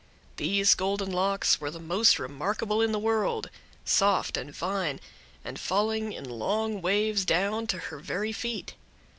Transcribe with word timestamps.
These 0.37 0.73
golden 0.73 1.11
locks 1.11 1.61
were 1.61 1.69
the 1.69 1.79
most 1.79 2.17
remarkable 2.17 2.81
in 2.81 2.91
the 2.91 2.97
world, 2.97 3.51
soft 3.85 4.35
and 4.35 4.55
fine, 4.55 4.99
and 5.45 5.59
falling 5.59 6.11
in 6.11 6.27
long 6.27 6.81
waves 6.81 7.23
down 7.23 7.67
to 7.67 7.77
her 7.77 7.99
very 7.99 8.31
feet. 8.31 8.73